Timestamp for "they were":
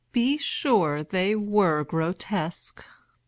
1.03-1.83